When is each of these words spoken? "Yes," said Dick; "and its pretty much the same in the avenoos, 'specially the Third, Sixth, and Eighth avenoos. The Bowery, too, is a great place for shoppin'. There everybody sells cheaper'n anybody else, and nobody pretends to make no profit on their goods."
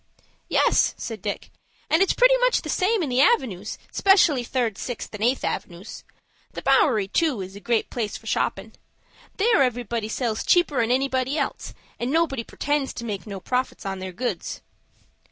"Yes," 0.49 0.95
said 0.97 1.21
Dick; 1.21 1.51
"and 1.87 2.01
its 2.01 2.15
pretty 2.15 2.35
much 2.39 2.63
the 2.63 2.69
same 2.71 3.03
in 3.03 3.09
the 3.09 3.21
avenoos, 3.21 3.77
'specially 3.91 4.41
the 4.41 4.49
Third, 4.49 4.75
Sixth, 4.79 5.13
and 5.13 5.23
Eighth 5.23 5.43
avenoos. 5.43 6.03
The 6.53 6.63
Bowery, 6.63 7.07
too, 7.07 7.39
is 7.41 7.55
a 7.55 7.59
great 7.59 7.91
place 7.91 8.17
for 8.17 8.25
shoppin'. 8.25 8.73
There 9.37 9.61
everybody 9.61 10.07
sells 10.09 10.43
cheaper'n 10.43 10.89
anybody 10.89 11.37
else, 11.37 11.75
and 11.99 12.09
nobody 12.09 12.43
pretends 12.43 12.93
to 12.93 13.05
make 13.05 13.27
no 13.27 13.39
profit 13.39 13.85
on 13.85 13.99
their 13.99 14.11
goods." 14.11 14.61